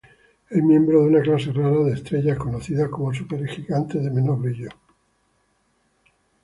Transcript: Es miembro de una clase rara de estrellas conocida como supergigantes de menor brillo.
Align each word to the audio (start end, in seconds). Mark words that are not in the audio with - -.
Es 0.49 0.63
miembro 0.63 1.01
de 1.03 1.09
una 1.09 1.21
clase 1.21 1.51
rara 1.53 1.77
de 1.83 1.93
estrellas 1.93 2.39
conocida 2.39 2.89
como 2.89 3.13
supergigantes 3.13 4.03
de 4.03 4.09
menor 4.09 4.39
brillo. 4.41 4.69